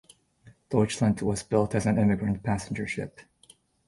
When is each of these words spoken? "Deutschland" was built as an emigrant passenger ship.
"Deutschland" 0.71 1.21
was 1.21 1.43
built 1.43 1.75
as 1.75 1.85
an 1.85 1.99
emigrant 1.99 2.41
passenger 2.41 2.87
ship. 2.87 3.19